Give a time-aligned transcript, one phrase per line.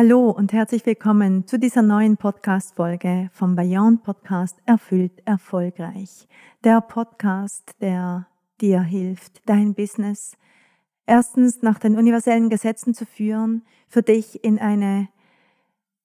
[0.00, 6.28] Hallo und herzlich willkommen zu dieser neuen Podcast-Folge vom Beyond Podcast Erfüllt Erfolgreich.
[6.62, 8.28] Der Podcast, der
[8.60, 10.36] dir hilft, dein Business
[11.04, 15.08] erstens nach den universellen Gesetzen zu führen, für dich in eine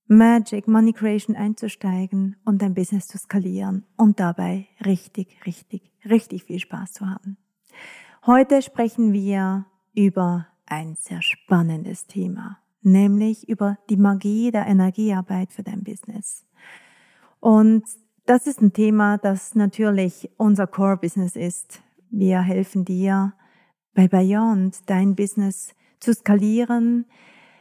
[0.07, 6.57] Magic Money Creation einzusteigen und dein Business zu skalieren und dabei richtig, richtig, richtig viel
[6.57, 7.38] Spaß zu haben.
[8.25, 15.64] Heute sprechen wir über ein sehr spannendes Thema nämlich über die Magie der Energiearbeit für
[15.64, 16.45] dein Business.
[17.40, 17.84] Und
[18.25, 21.81] das ist ein Thema, das natürlich unser Core-Business ist.
[22.09, 23.34] Wir helfen dir
[23.94, 27.06] bei Beyond dein Business zu skalieren.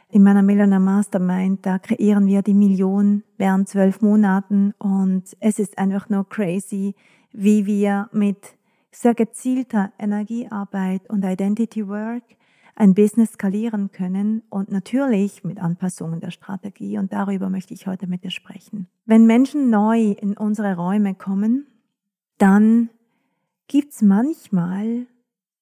[0.09, 5.77] In meiner Millionaire Mastermind, da kreieren wir die Million während zwölf Monaten und es ist
[5.77, 6.95] einfach nur crazy,
[7.31, 8.55] wie wir mit
[8.91, 12.23] sehr gezielter Energiearbeit und Identity Work
[12.75, 16.97] ein Business skalieren können und natürlich mit Anpassungen der Strategie.
[16.97, 18.87] Und darüber möchte ich heute mit dir sprechen.
[19.05, 21.67] Wenn Menschen neu in unsere Räume kommen,
[22.37, 22.89] dann
[23.67, 25.05] gibt's manchmal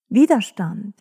[0.09, 0.96] Widerstand.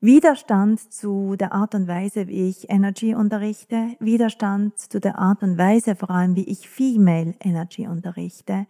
[0.00, 5.58] Widerstand zu der Art und Weise, wie ich Energy unterrichte, Widerstand zu der Art und
[5.58, 8.68] Weise vor allem, wie ich Female Energy unterrichte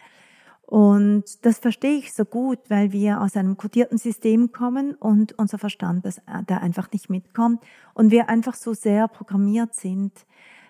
[0.69, 5.57] und das verstehe ich so gut, weil wir aus einem kodierten System kommen und unser
[5.57, 7.65] Verstand das, äh, da einfach nicht mitkommt
[7.95, 10.13] und wir einfach so sehr programmiert sind,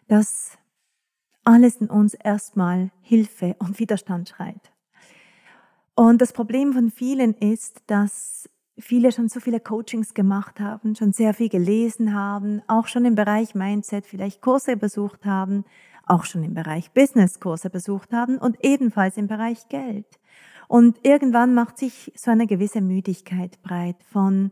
[0.06, 0.56] dass
[1.42, 4.70] alles in uns erstmal Hilfe und Widerstand schreit.
[5.96, 8.48] Und das Problem von vielen ist, dass
[8.78, 13.16] viele schon so viele Coachings gemacht haben, schon sehr viel gelesen haben, auch schon im
[13.16, 15.64] Bereich Mindset vielleicht Kurse besucht haben,
[16.08, 20.06] auch schon im Bereich Businesskurse besucht haben und ebenfalls im Bereich Geld.
[20.68, 24.50] Und irgendwann macht sich so eine gewisse Müdigkeit breit von,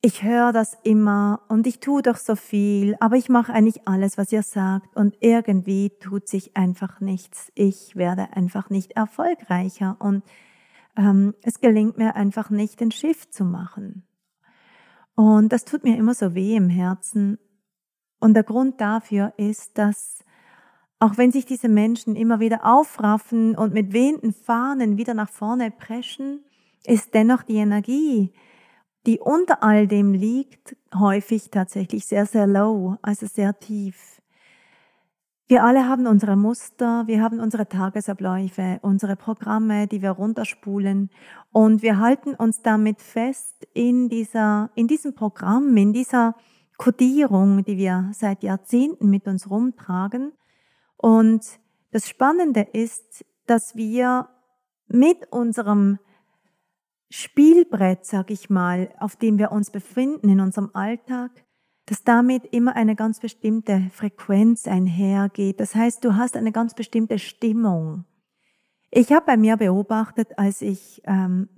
[0.00, 4.18] ich höre das immer und ich tue doch so viel, aber ich mache eigentlich alles,
[4.18, 7.52] was ihr sagt und irgendwie tut sich einfach nichts.
[7.54, 10.24] Ich werde einfach nicht erfolgreicher und
[10.96, 14.04] ähm, es gelingt mir einfach nicht, den Schiff zu machen.
[15.14, 17.38] Und das tut mir immer so weh im Herzen.
[18.18, 20.24] Und der Grund dafür ist, dass
[21.02, 25.72] auch wenn sich diese Menschen immer wieder aufraffen und mit wehenden Fahnen wieder nach vorne
[25.72, 26.44] preschen,
[26.84, 28.32] ist dennoch die Energie,
[29.04, 34.22] die unter all dem liegt, häufig tatsächlich sehr, sehr low, also sehr tief.
[35.48, 41.10] Wir alle haben unsere Muster, wir haben unsere Tagesabläufe, unsere Programme, die wir runterspulen
[41.50, 46.36] und wir halten uns damit fest in dieser, in diesem Programm, in dieser
[46.78, 50.30] Kodierung, die wir seit Jahrzehnten mit uns rumtragen
[51.02, 51.44] und
[51.90, 54.28] das Spannende ist, dass wir
[54.86, 55.98] mit unserem
[57.10, 61.30] Spielbrett, sag ich mal, auf dem wir uns befinden in unserem Alltag,
[61.86, 65.58] dass damit immer eine ganz bestimmte Frequenz einhergeht.
[65.58, 68.04] Das heißt, du hast eine ganz bestimmte Stimmung.
[68.92, 71.48] Ich habe bei mir beobachtet, als ich, ähm,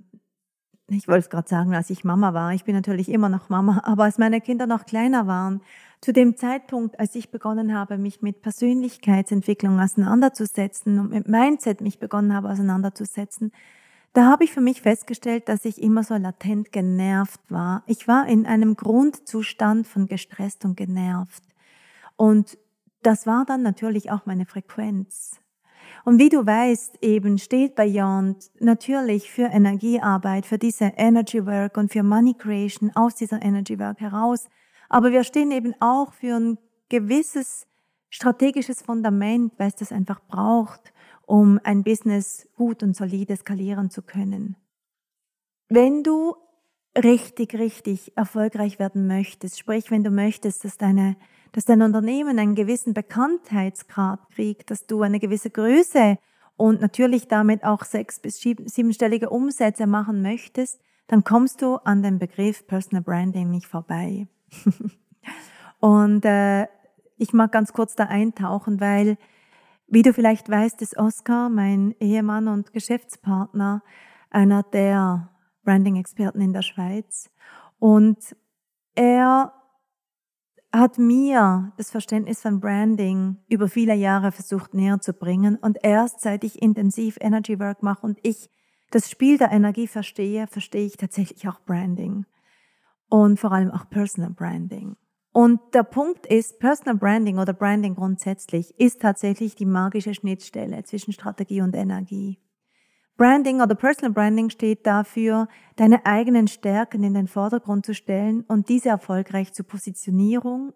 [0.87, 3.81] ich wollte es gerade sagen, als ich Mama war, ich bin natürlich immer noch Mama,
[3.85, 5.61] aber als meine Kinder noch kleiner waren,
[6.01, 11.97] zu dem Zeitpunkt, als ich begonnen habe, mich mit Persönlichkeitsentwicklung auseinanderzusetzen und mit Mindset mich
[11.97, 13.51] begonnen habe auseinanderzusetzen,
[14.13, 17.83] da habe ich für mich festgestellt, dass ich immer so latent genervt war.
[17.85, 21.43] Ich war in einem Grundzustand von gestresst und genervt.
[22.15, 22.57] Und
[23.01, 25.41] das war dann natürlich auch meine Frequenz.
[26.05, 31.91] Und wie du weißt, eben steht Beyond natürlich für Energiearbeit, für diese Energy Work und
[31.91, 34.47] für Money Creation aus dieser Energy Work heraus
[34.89, 36.57] aber wir stehen eben auch für ein
[36.89, 37.67] gewisses
[38.09, 40.93] strategisches Fundament, weil es das einfach braucht,
[41.25, 44.55] um ein Business gut und solide skalieren zu können.
[45.67, 46.35] Wenn du
[46.95, 51.17] richtig, richtig erfolgreich werden möchtest, sprich, wenn du möchtest, dass deine,
[51.55, 56.17] dass dein Unternehmen einen gewissen Bekanntheitsgrad kriegt, dass du eine gewisse Größe
[56.57, 62.19] und natürlich damit auch sechs- bis siebenstellige Umsätze machen möchtest, dann kommst du an den
[62.19, 64.27] Begriff Personal Branding nicht vorbei.
[65.79, 66.67] und äh,
[67.15, 69.17] ich mag ganz kurz da eintauchen, weil,
[69.87, 73.81] wie du vielleicht weißt, ist Oscar, mein Ehemann und Geschäftspartner,
[74.29, 75.29] einer der
[75.63, 77.29] Branding-Experten in der Schweiz.
[77.79, 78.35] Und
[78.93, 79.53] er
[80.77, 85.55] hat mir das Verständnis von Branding über viele Jahre versucht näher zu bringen.
[85.55, 88.49] Und erst seit ich intensiv Energy Work mache und ich
[88.91, 92.25] das Spiel der Energie verstehe, verstehe ich tatsächlich auch Branding.
[93.09, 94.95] Und vor allem auch Personal Branding.
[95.31, 101.11] Und der Punkt ist, Personal Branding oder Branding grundsätzlich ist tatsächlich die magische Schnittstelle zwischen
[101.11, 102.39] Strategie und Energie.
[103.17, 105.47] Branding oder Personal Branding steht dafür,
[105.77, 110.73] deine eigenen Stärken in den Vordergrund zu stellen und diese erfolgreich zu positionieren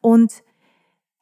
[0.00, 0.42] und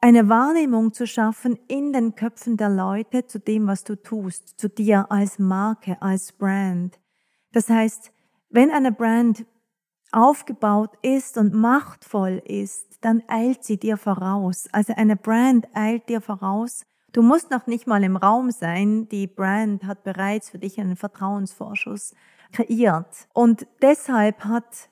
[0.01, 4.69] eine Wahrnehmung zu schaffen in den Köpfen der Leute zu dem, was du tust, zu
[4.69, 7.01] dir als Marke, als Brand.
[7.53, 8.13] Das heißt,
[8.51, 9.47] wenn eine Brand
[10.13, 14.69] aufgebaut ist und machtvoll ist, dann eilt sie dir voraus.
[14.71, 19.09] Also eine Brand eilt dir voraus Du musst noch nicht mal im Raum sein.
[19.09, 22.15] Die Brand hat bereits für dich einen Vertrauensvorschuss
[22.53, 23.29] kreiert.
[23.35, 24.89] Und deshalb hat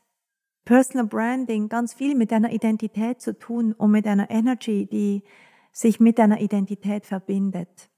[0.67, 5.25] Personal Branding ganz viel mit deiner Identität zu tun und mit einer Energy, die
[5.73, 7.91] sich mit deiner Identität verbindet.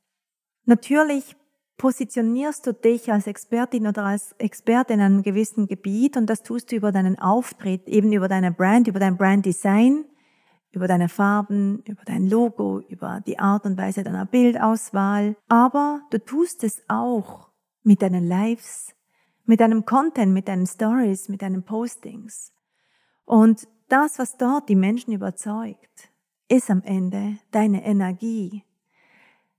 [0.64, 1.36] Natürlich
[1.76, 6.70] positionierst du dich als Expertin oder als Experte in einem gewissen Gebiet und das tust
[6.70, 10.04] du über deinen Auftritt, eben über deine Brand, über dein Branddesign
[10.72, 15.36] über deine Farben, über dein Logo, über die Art und Weise deiner Bildauswahl.
[15.48, 17.50] Aber du tust es auch
[17.82, 18.94] mit deinen Lives,
[19.44, 22.52] mit deinem Content, mit deinen Stories, mit deinen Postings.
[23.24, 26.10] Und das, was dort die Menschen überzeugt,
[26.48, 28.64] ist am Ende deine Energie.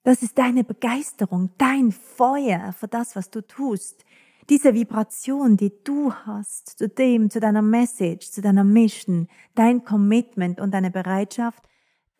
[0.04, 4.04] Das ist deine Begeisterung, dein Feuer für das, was du tust,
[4.50, 10.60] diese Vibration, die du hast, zu dem, zu deiner Message, zu deiner Mission, dein Commitment
[10.60, 11.64] und deine Bereitschaft,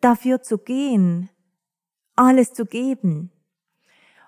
[0.00, 1.30] dafür zu gehen,
[2.16, 3.30] alles zu geben.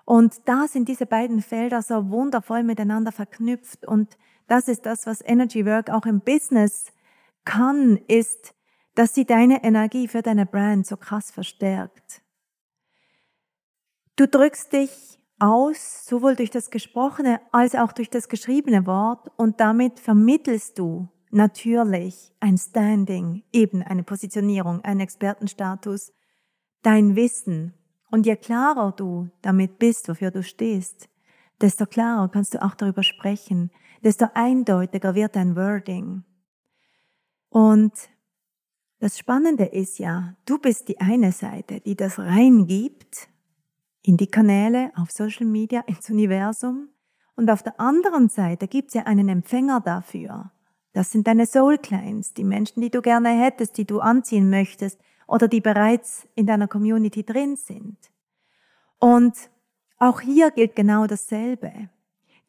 [0.05, 3.85] Und da sind diese beiden Felder so wundervoll miteinander verknüpft.
[3.85, 4.17] Und
[4.47, 6.93] das ist das, was Energy Work auch im Business
[7.43, 8.53] kann, ist,
[8.95, 12.21] dass sie deine Energie für deine Brand so krass verstärkt.
[14.15, 19.59] Du drückst dich aus, sowohl durch das gesprochene als auch durch das geschriebene Wort und
[19.59, 26.13] damit vermittelst du natürlich ein Standing, eben eine Positionierung, einen Expertenstatus,
[26.81, 27.73] dein Wissen.
[28.09, 31.09] Und je klarer du damit bist, wofür du stehst,
[31.61, 33.71] desto klarer kannst du auch darüber sprechen,
[34.03, 36.23] desto eindeutiger wird dein Wording.
[37.49, 37.93] Und
[38.99, 43.29] das Spannende ist ja, du bist die eine Seite, die das reingibt
[44.07, 46.87] in die Kanäle, auf Social Media, ins Universum.
[47.35, 50.51] Und auf der anderen Seite gibt es ja einen Empfänger dafür.
[50.93, 54.97] Das sind deine Soul Clients, die Menschen, die du gerne hättest, die du anziehen möchtest
[55.27, 57.97] oder die bereits in deiner Community drin sind.
[58.97, 59.35] Und
[59.99, 61.89] auch hier gilt genau dasselbe.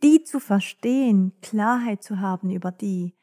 [0.05, 3.17] Die zu verstehen, Klarheit zu haben über die,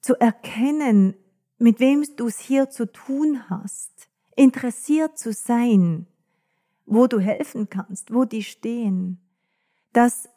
[0.00, 1.16] zu erkennen,
[1.58, 6.06] mit wem du es hier zu tun hast, interessiert zu sein,
[6.86, 9.18] wo du helfen kannst, wo die stehen.
[9.92, 10.28] Das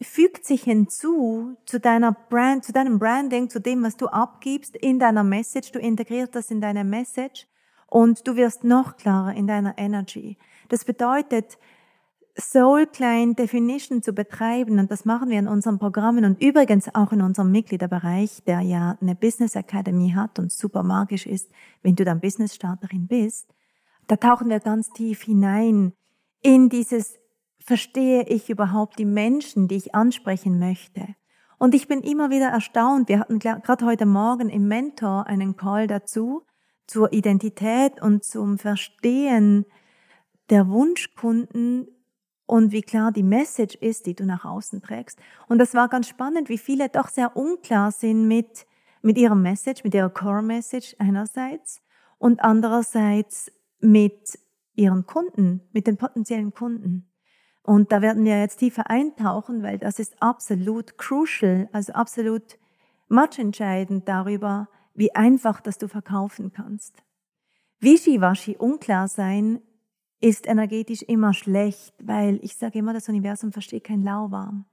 [0.00, 4.98] fügt sich hinzu zu deiner Brand, zu deinem Branding, zu dem, was du abgibst in
[4.98, 5.72] deiner Message.
[5.72, 7.46] Du integrierst das in deine Message
[7.86, 10.36] und du wirst noch klarer in deiner Energy.
[10.68, 11.58] Das bedeutet,
[12.40, 17.10] Soul Client Definition zu betreiben und das machen wir in unseren Programmen und übrigens auch
[17.10, 21.50] in unserem Mitgliederbereich, der ja eine Business Academy hat und super magisch ist,
[21.82, 23.52] wenn du dann Business Starterin bist.
[24.08, 25.92] Da tauchen wir ganz tief hinein
[26.40, 27.18] in dieses,
[27.60, 31.14] verstehe ich überhaupt die Menschen, die ich ansprechen möchte?
[31.58, 33.08] Und ich bin immer wieder erstaunt.
[33.08, 36.42] Wir hatten gerade heute Morgen im Mentor einen Call dazu,
[36.86, 39.66] zur Identität und zum Verstehen
[40.48, 41.86] der Wunschkunden
[42.46, 45.18] und wie klar die Message ist, die du nach außen trägst.
[45.48, 48.66] Und das war ganz spannend, wie viele doch sehr unklar sind mit,
[49.02, 51.82] mit ihrer Message, mit ihrer Core Message einerseits
[52.16, 54.38] und andererseits mit
[54.74, 57.10] ihren Kunden, mit den potenziellen Kunden.
[57.62, 62.58] Und da werden wir jetzt tiefer eintauchen, weil das ist absolut crucial, also absolut
[63.08, 66.94] much entscheidend darüber, wie einfach das du verkaufen kannst.
[67.80, 69.60] Wischiwaschi, unklar sein,
[70.20, 74.64] ist energetisch immer schlecht, weil ich sage immer, das Universum versteht kein Lauwarm.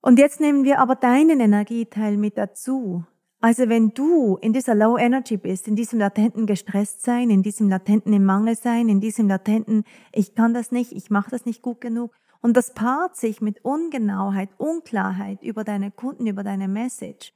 [0.00, 3.04] Und jetzt nehmen wir aber deinen Energieteil mit dazu.
[3.40, 7.68] Also wenn du in dieser Low Energy bist, in diesem latenten gestresst sein, in diesem
[7.68, 11.62] latenten im Mangel sein, in diesem latenten ich kann das nicht, ich mache das nicht
[11.62, 17.32] gut genug und das paart sich mit Ungenauheit, Unklarheit über deine Kunden, über deine Message,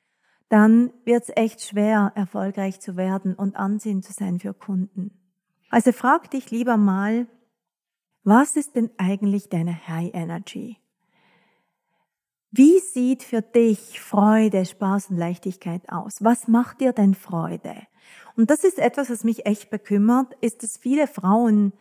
[0.49, 5.13] dann wird es echt schwer erfolgreich zu werden und ansehen zu sein für Kunden.
[5.71, 7.29] Also frag dich lieber mal,
[8.25, 10.82] was ist denn eigentlich deine High Energy?
[12.55, 16.17] Wie sieht für dich Freude, Spaß und Leichtigkeit aus?
[16.21, 17.75] Was macht dir denn Freude?
[18.37, 21.73] Und das ist etwas, was mich echt bekümmert, ist, dass viele Frauen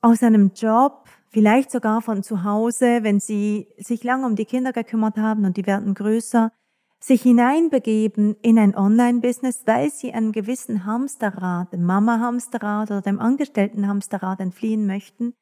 [0.00, 4.72] aus einem Job, vielleicht sogar von zu Hause, wenn sie sich lange um die Kinder
[4.72, 6.50] gekümmert haben und die werden größer,
[6.98, 14.40] sich hineinbegeben in ein Online-Business, weil sie einem gewissen Hamsterrad, dem Mama-Hamsterrad oder dem Angestellten-Hamsterrad
[14.40, 15.34] entfliehen möchten,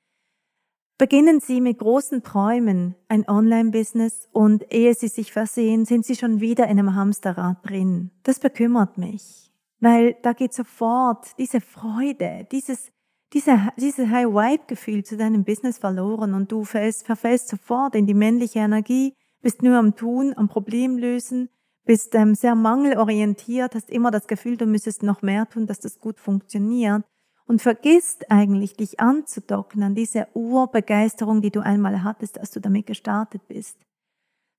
[1.02, 6.40] Beginnen Sie mit großen Träumen ein Online-Business und ehe Sie sich versehen, sind Sie schon
[6.40, 8.12] wieder in einem Hamsterrad drin.
[8.23, 12.92] Das bekümmert mich, weil da geht sofort diese Freude, dieses,
[13.32, 18.61] diese, diese High-Vibe-Gefühl zu deinem Business verloren und du fällst, verfällst sofort in die männliche
[18.61, 21.49] Energie, bist nur am Tun, am Problem lösen,
[21.85, 25.99] bist ähm, sehr mangelorientiert, hast immer das Gefühl, du müsstest noch mehr tun, dass das
[25.99, 27.02] gut funktioniert
[27.47, 32.87] und vergisst eigentlich, dich anzudocken an diese Urbegeisterung, die du einmal hattest, als du damit
[32.87, 33.77] gestartet bist.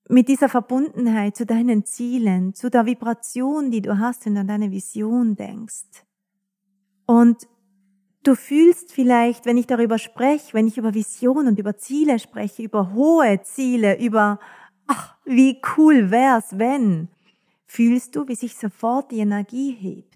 [0.10, 4.48] Mit dieser Verbundenheit zu deinen Zielen, zu der Vibration, die du hast, wenn du an
[4.48, 6.04] deine Vision denkst.
[7.06, 7.48] Und
[8.24, 12.64] du fühlst vielleicht, wenn ich darüber spreche, wenn ich über Vision und über Ziele spreche,
[12.64, 14.40] über hohe Ziele, über,
[14.88, 17.08] ach, wie cool wär's, wenn,
[17.66, 20.13] fühlst du, wie sich sofort die Energie hebt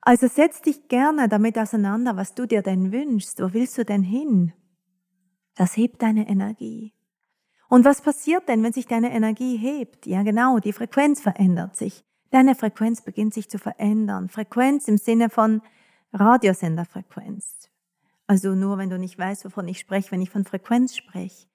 [0.00, 3.40] also setz dich gerne damit auseinander, was du dir denn wünschst.
[3.40, 4.52] Wo willst du denn hin?
[5.56, 6.94] Das hebt deine Energie.
[7.68, 10.06] Und was passiert denn, wenn sich deine Energie hebt?
[10.06, 12.04] Ja, genau, die Frequenz verändert sich.
[12.30, 14.28] Deine Frequenz beginnt sich zu verändern.
[14.28, 15.62] Frequenz im Sinne von
[16.12, 17.68] Radiosenderfrequenz.
[18.26, 21.46] Also nur, wenn du nicht weißt, wovon ich spreche, wenn ich von Frequenz spreche.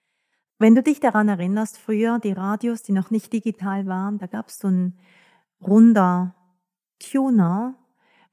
[0.57, 4.47] Wenn du dich daran erinnerst, früher die Radios, die noch nicht digital waren, da gab
[4.47, 4.97] es so ein
[5.61, 6.35] runder
[6.99, 7.75] Tuner,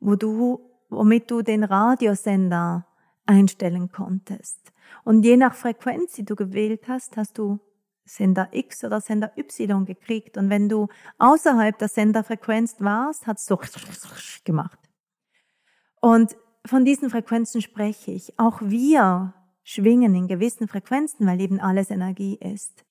[0.02, 2.86] wo du, womit du den Radiosender
[3.24, 4.72] einstellen konntest.
[5.04, 7.60] Und je nach Frequenz, die du gewählt hast, hast du
[8.04, 10.36] Sender X oder Sender Y gekriegt.
[10.36, 13.58] Und wenn du außerhalb der Senderfrequenz warst, hat es so
[14.44, 14.78] gemacht.
[16.00, 18.38] Und von diesen Frequenzen spreche ich.
[18.38, 22.84] Auch wir schwingen in gewissen Frequenzen, weil eben alles Energie ist.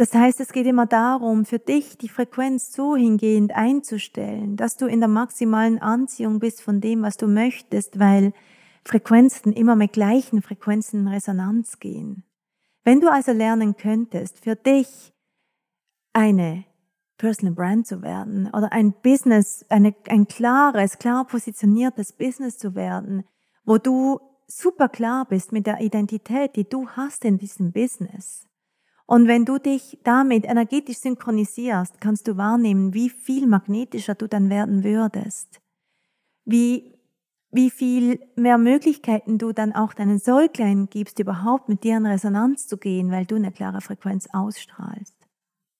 [0.00, 4.86] Das heißt, es geht immer darum, für dich die Frequenz so hingehend einzustellen, dass du
[4.86, 8.32] in der maximalen Anziehung bist von dem, was du möchtest, weil
[8.82, 12.24] Frequenzen immer mit gleichen Frequenzen in Resonanz gehen.
[12.82, 15.12] Wenn du also lernen könntest, für dich
[16.14, 16.64] eine
[17.18, 23.24] Personal Brand zu werden oder ein Business, eine, ein klares, klar positioniertes Business zu werden,
[23.66, 28.46] wo du super klar bist mit der Identität, die du hast in diesem Business,
[29.10, 34.50] und wenn du dich damit energetisch synchronisierst, kannst du wahrnehmen, wie viel magnetischer du dann
[34.50, 35.58] werden würdest.
[36.44, 36.94] Wie,
[37.50, 42.68] wie viel mehr Möglichkeiten du dann auch deinen Säuglein gibst, überhaupt mit dir in Resonanz
[42.68, 45.16] zu gehen, weil du eine klare Frequenz ausstrahlst.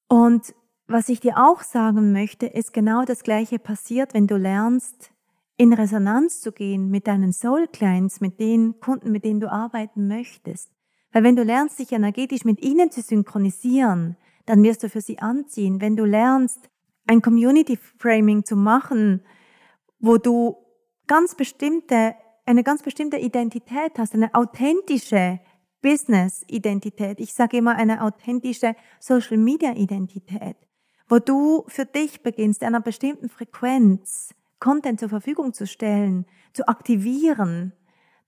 [0.08, 0.52] Und
[0.88, 5.12] was ich dir auch sagen möchte, ist genau das Gleiche passiert, wenn du lernst,
[5.56, 10.08] in Resonanz zu gehen mit deinen Soul Clients, mit den Kunden, mit denen du arbeiten
[10.08, 10.72] möchtest.
[11.12, 15.18] Weil wenn du lernst, dich energetisch mit ihnen zu synchronisieren, dann wirst du für sie
[15.18, 15.80] anziehen.
[15.80, 16.70] Wenn du lernst,
[17.06, 19.22] ein Community Framing zu machen,
[19.98, 20.56] wo du
[21.06, 22.14] ganz bestimmte,
[22.46, 25.40] eine ganz bestimmte Identität hast, eine authentische
[25.82, 27.20] Business-Identität.
[27.20, 30.56] Ich sage immer eine authentische Social-Media-Identität,
[31.08, 37.72] wo du für dich beginnst, einer bestimmten Frequenz Content zur Verfügung zu stellen, zu aktivieren,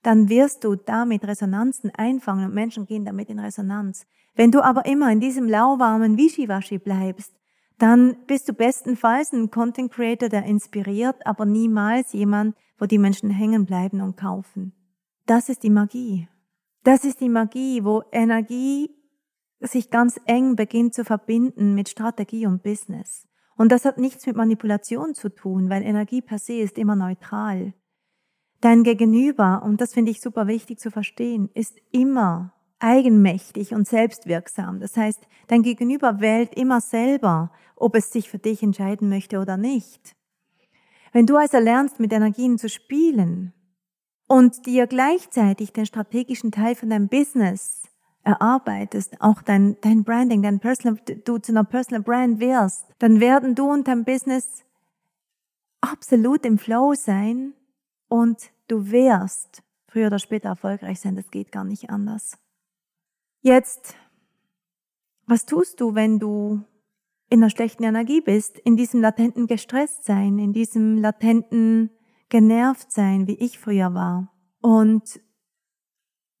[0.03, 4.05] dann wirst du damit Resonanzen einfangen und Menschen gehen damit in Resonanz.
[4.35, 7.33] Wenn du aber immer in diesem lauwarmen Wischiwaschi bleibst,
[7.79, 13.29] dann bist du bestenfalls ein Content Creator, der inspiriert, aber niemals jemand, wo die Menschen
[13.29, 14.73] hängen bleiben und kaufen.
[15.25, 16.27] Das ist die Magie.
[16.83, 18.89] Das ist die Magie, wo Energie
[19.59, 23.27] sich ganz eng beginnt zu verbinden mit Strategie und Business.
[23.55, 27.73] Und das hat nichts mit Manipulation zu tun, weil Energie per se ist immer neutral.
[28.63, 34.79] Dein Gegenüber, und das finde ich super wichtig zu verstehen, ist immer eigenmächtig und selbstwirksam.
[34.79, 39.57] Das heißt, dein Gegenüber wählt immer selber, ob es sich für dich entscheiden möchte oder
[39.57, 40.15] nicht.
[41.11, 43.51] Wenn du also lernst, mit Energien zu spielen
[44.29, 47.83] und dir gleichzeitig den strategischen Teil von deinem Business
[48.23, 53.55] erarbeitest, auch dein, dein Branding, dein Personal, du zu einer Personal Brand wirst, dann werden
[53.55, 54.63] du und dein Business
[55.81, 57.55] absolut im Flow sein
[58.07, 61.15] und du wirst früher oder später erfolgreich sein.
[61.15, 62.37] Das geht gar nicht anders.
[63.41, 63.95] Jetzt,
[65.27, 66.63] was tust du, wenn du
[67.29, 71.89] in einer schlechten Energie bist, in diesem latenten Gestresstsein, in diesem latenten
[72.29, 74.31] Genervtsein, wie ich früher war?
[74.61, 75.21] Und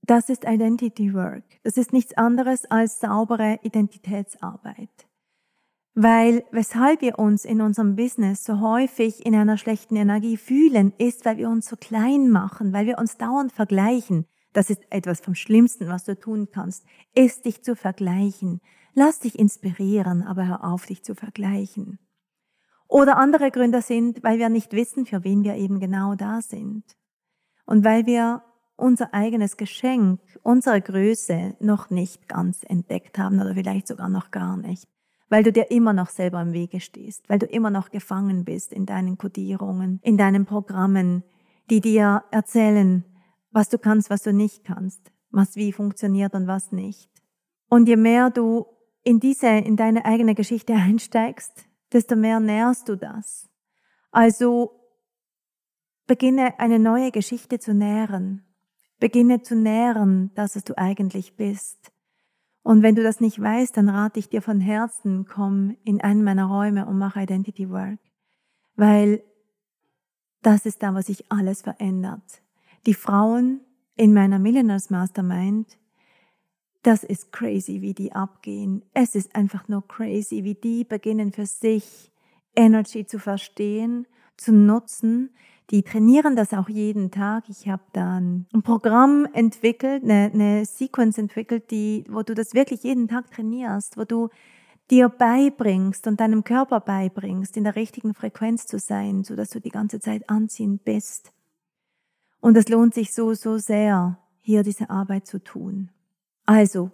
[0.01, 1.43] das ist Identity Work.
[1.63, 5.07] Das ist nichts anderes als saubere Identitätsarbeit.
[5.95, 11.23] Weil weshalb wir uns in unserem Business so häufig in einer schlechten Energie fühlen, ist,
[11.23, 14.25] weil wir uns so klein machen, weil wir uns dauernd vergleichen.
[14.53, 16.83] Das ist etwas vom Schlimmsten, was du tun kannst,
[17.13, 18.59] ist dich zu vergleichen.
[18.95, 21.99] Lass dich inspirieren, aber hör auf, dich zu vergleichen.
[22.87, 26.83] Oder andere Gründe sind, weil wir nicht wissen, für wen wir eben genau da sind.
[27.65, 28.43] Und weil wir
[28.75, 34.57] unser eigenes Geschenk, unsere Größe noch nicht ganz entdeckt haben oder vielleicht sogar noch gar
[34.57, 34.87] nicht
[35.33, 38.71] weil du dir immer noch selber im Wege stehst, weil du immer noch gefangen bist
[38.71, 41.23] in deinen Kodierungen, in deinen Programmen,
[41.71, 43.03] die dir erzählen,
[43.49, 47.09] was du kannst, was du nicht kannst, was wie funktioniert und was nicht.
[47.67, 48.67] Und je mehr du
[49.01, 53.49] in diese, in deine eigene Geschichte einsteigst, desto mehr nährst du das.
[54.11, 54.79] Also
[56.05, 58.45] beginne eine neue Geschichte zu nähren.
[58.99, 61.92] Beginne zu nähren, dass es du eigentlich bist.
[62.63, 66.23] Und wenn du das nicht weißt, dann rate ich dir von Herzen, komm in einen
[66.23, 67.99] meiner Räume und mach Identity Work.
[68.75, 69.21] Weil
[70.41, 72.41] das ist da, was sich alles verändert.
[72.85, 73.61] Die Frauen
[73.95, 75.77] in meiner Millionaires Mastermind,
[76.83, 78.83] das ist crazy, wie die abgehen.
[78.93, 82.11] Es ist einfach nur crazy, wie die beginnen für sich
[82.55, 85.31] Energy zu verstehen, zu nutzen,
[85.69, 87.45] die trainieren das auch jeden Tag.
[87.47, 92.83] Ich habe dann ein Programm entwickelt, eine, eine Sequence entwickelt, die, wo du das wirklich
[92.83, 94.29] jeden Tag trainierst, wo du
[94.91, 99.59] dir beibringst und deinem Körper beibringst, in der richtigen Frequenz zu sein, so dass du
[99.59, 101.31] die ganze Zeit anziehend bist.
[102.41, 105.89] Und es lohnt sich so, so sehr, hier diese Arbeit zu tun.
[106.45, 106.91] Also,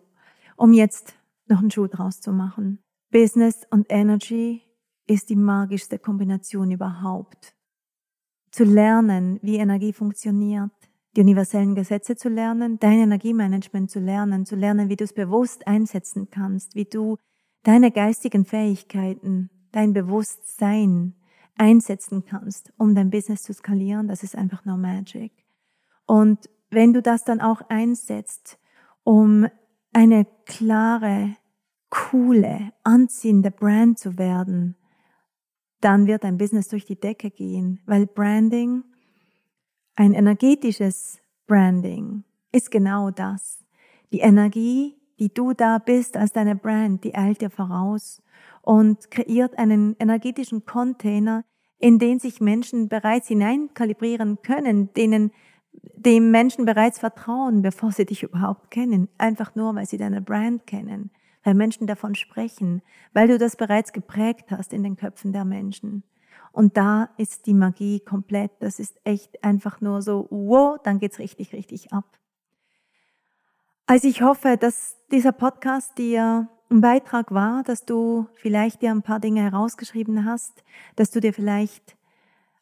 [0.55, 1.15] um jetzt
[1.47, 2.79] noch einen Schuh draus zu machen.
[3.11, 4.61] Business und Energy
[5.07, 7.55] ist die magischste Kombination überhaupt
[8.51, 10.71] zu lernen, wie Energie funktioniert,
[11.15, 15.67] die universellen Gesetze zu lernen, dein Energiemanagement zu lernen, zu lernen, wie du es bewusst
[15.67, 17.17] einsetzen kannst, wie du
[17.63, 21.15] deine geistigen Fähigkeiten, dein Bewusstsein
[21.55, 25.31] einsetzen kannst, um dein Business zu skalieren, das ist einfach nur Magic.
[26.05, 28.59] Und wenn du das dann auch einsetzt,
[29.03, 29.47] um
[29.91, 31.35] eine klare,
[31.89, 34.75] coole, anziehende Brand zu werden,
[35.81, 38.83] dann wird dein Business durch die Decke gehen, weil Branding,
[39.95, 43.63] ein energetisches Branding, ist genau das.
[44.11, 48.21] Die Energie, die du da bist als deine Brand, die eilt dir voraus
[48.61, 51.43] und kreiert einen energetischen Container,
[51.77, 55.31] in den sich Menschen bereits hineinkalibrieren können, denen
[55.95, 60.65] dem Menschen bereits vertrauen, bevor sie dich überhaupt kennen, einfach nur, weil sie deine Brand
[60.67, 61.11] kennen
[61.43, 62.81] weil Menschen davon sprechen,
[63.13, 66.03] weil du das bereits geprägt hast in den Köpfen der Menschen.
[66.51, 68.51] Und da ist die Magie komplett.
[68.59, 72.05] Das ist echt einfach nur so, wow, dann geht's richtig, richtig ab.
[73.85, 79.01] Also ich hoffe, dass dieser Podcast dir ein Beitrag war, dass du vielleicht dir ein
[79.01, 80.63] paar Dinge herausgeschrieben hast,
[80.95, 81.95] dass du dir vielleicht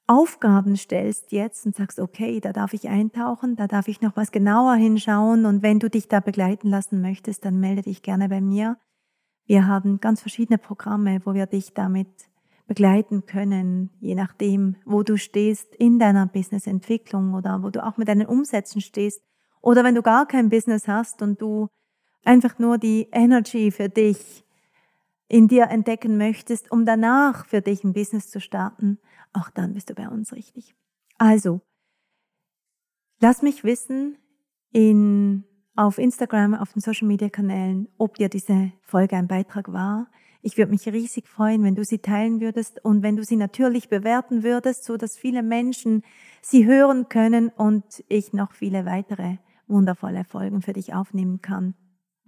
[0.08, 4.32] Aufgaben stellst jetzt und sagst, okay, da darf ich eintauchen, da darf ich noch was
[4.32, 8.40] genauer hinschauen und wenn du dich da begleiten lassen möchtest, dann melde dich gerne bei
[8.40, 8.78] mir.
[9.46, 12.08] Wir haben ganz verschiedene Programme, wo wir dich damit
[12.68, 18.08] begleiten können, je nachdem, wo du stehst in deiner Businessentwicklung oder wo du auch mit
[18.08, 19.22] deinen Umsätzen stehst
[19.62, 21.68] oder wenn du gar kein Business hast und du
[22.24, 24.46] einfach nur die Energy für dich
[25.28, 29.00] in dir entdecken möchtest, um danach für dich ein Business zu starten,
[29.34, 30.76] auch dann bist du bei uns richtig.
[31.18, 31.62] Also,
[33.20, 34.18] lass mich wissen
[34.72, 35.44] in,
[35.76, 40.10] auf Instagram, auf den Social Media Kanälen, ob dir diese Folge ein Beitrag war.
[40.42, 43.90] Ich würde mich riesig freuen, wenn du sie teilen würdest und wenn du sie natürlich
[43.90, 46.04] bewerten würdest, so dass viele Menschen
[46.42, 49.38] sie hören können und ich noch viele weitere
[49.68, 51.76] wundervolle Folgen für dich aufnehmen kann.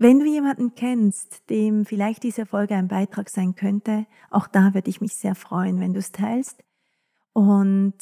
[0.01, 4.89] Wenn du jemanden kennst, dem vielleicht diese Folge ein Beitrag sein könnte, auch da würde
[4.89, 6.63] ich mich sehr freuen, wenn du es teilst.
[7.33, 7.95] Und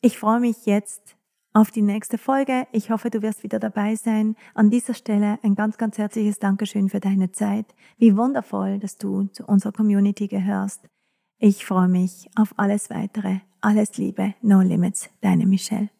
[0.00, 1.16] ich freue mich jetzt
[1.52, 2.68] auf die nächste Folge.
[2.70, 4.36] Ich hoffe, du wirst wieder dabei sein.
[4.54, 7.74] An dieser Stelle ein ganz, ganz herzliches Dankeschön für deine Zeit.
[7.98, 10.88] Wie wundervoll, dass du zu unserer Community gehörst.
[11.38, 13.40] Ich freue mich auf alles weitere.
[13.60, 15.90] Alles Liebe, no limits, deine Michelle.